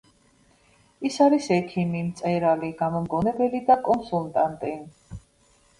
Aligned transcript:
ის 1.09 1.19
არის 1.25 1.49
ექიმი, 1.57 2.01
მწერალი, 2.09 2.73
გამომგონებელი 2.83 3.65
და 3.71 3.81
კონსულტანტი. 3.91 4.79